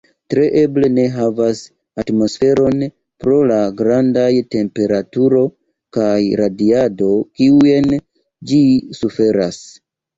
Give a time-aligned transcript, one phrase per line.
[0.33, 1.59] Tre eble ne havas
[2.03, 2.81] atmosferon
[3.25, 4.27] pro la grandaj
[4.57, 5.45] temperaturo
[6.01, 7.97] kaj radiado kiujn
[8.51, 8.63] ĝi
[9.05, 9.67] suferas.